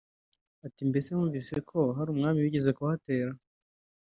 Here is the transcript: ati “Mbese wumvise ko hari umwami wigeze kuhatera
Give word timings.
ati 0.65 0.81
“Mbese 0.89 1.09
wumvise 1.15 1.55
ko 1.69 1.79
hari 1.97 2.09
umwami 2.11 2.39
wigeze 2.39 2.69
kuhatera 2.77 3.31